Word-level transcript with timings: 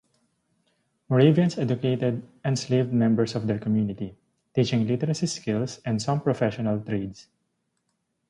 Moravians 1.09 1.59
educated 1.59 2.27
enslaved 2.43 2.91
members 2.91 3.35
of 3.35 3.45
their 3.45 3.59
community, 3.59 4.15
teaching 4.55 4.87
literacy 4.87 5.27
skills 5.27 5.79
and 5.85 6.01
some 6.01 6.19
professional 6.19 6.81
trades. 6.81 7.27